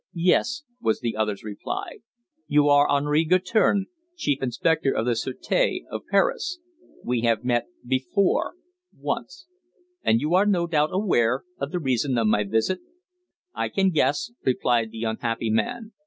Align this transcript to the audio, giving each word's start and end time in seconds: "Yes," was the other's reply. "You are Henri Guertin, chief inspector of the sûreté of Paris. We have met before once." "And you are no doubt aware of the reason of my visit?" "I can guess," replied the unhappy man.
"Yes," 0.15 0.63
was 0.81 0.99
the 0.99 1.15
other's 1.15 1.43
reply. 1.43 1.99
"You 2.47 2.69
are 2.69 2.89
Henri 2.89 3.23
Guertin, 3.23 3.85
chief 4.17 4.41
inspector 4.41 4.91
of 4.91 5.05
the 5.05 5.11
sûreté 5.11 5.81
of 5.91 6.01
Paris. 6.09 6.57
We 7.03 7.21
have 7.21 7.43
met 7.43 7.67
before 7.85 8.55
once." 8.97 9.45
"And 10.01 10.19
you 10.19 10.33
are 10.33 10.47
no 10.47 10.65
doubt 10.65 10.89
aware 10.91 11.43
of 11.59 11.71
the 11.71 11.77
reason 11.77 12.17
of 12.17 12.25
my 12.25 12.43
visit?" 12.43 12.79
"I 13.53 13.69
can 13.69 13.91
guess," 13.91 14.31
replied 14.43 14.89
the 14.89 15.03
unhappy 15.03 15.51
man. 15.51 15.91